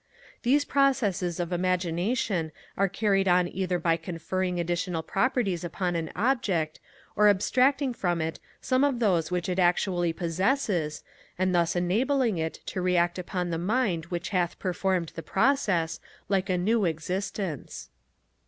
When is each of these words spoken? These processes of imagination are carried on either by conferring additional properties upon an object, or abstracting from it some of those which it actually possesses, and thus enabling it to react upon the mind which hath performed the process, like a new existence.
These 0.41 0.65
processes 0.65 1.39
of 1.39 1.53
imagination 1.53 2.51
are 2.75 2.89
carried 2.89 3.27
on 3.27 3.47
either 3.47 3.77
by 3.77 3.97
conferring 3.97 4.59
additional 4.59 5.03
properties 5.03 5.63
upon 5.63 5.95
an 5.95 6.09
object, 6.15 6.79
or 7.15 7.27
abstracting 7.29 7.93
from 7.93 8.19
it 8.19 8.39
some 8.61 8.83
of 8.83 8.97
those 8.99 9.29
which 9.29 9.47
it 9.47 9.59
actually 9.59 10.11
possesses, 10.11 11.03
and 11.37 11.53
thus 11.53 11.75
enabling 11.75 12.39
it 12.39 12.61
to 12.65 12.81
react 12.81 13.19
upon 13.19 13.51
the 13.51 13.59
mind 13.59 14.05
which 14.05 14.29
hath 14.29 14.57
performed 14.57 15.11
the 15.13 15.21
process, 15.21 15.99
like 16.29 16.49
a 16.49 16.57
new 16.57 16.83
existence. 16.85 17.91